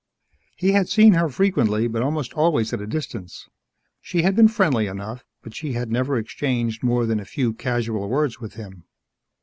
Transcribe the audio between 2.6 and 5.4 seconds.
at a distance. She had been friendly enough,